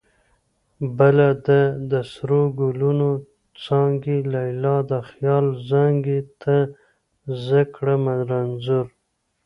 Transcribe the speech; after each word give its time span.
بدله 0.97 1.29
ده: 1.45 1.61
د 1.91 1.93
سرو 2.11 2.41
ګلونو 2.59 3.09
څانګې 3.63 4.17
لیلا 4.33 4.77
د 4.91 4.93
خیاله 5.09 5.51
زانګې 5.69 6.19
تا 6.41 6.57
زه 7.45 7.59
کړمه 7.75 8.15
رنځور 8.29 8.85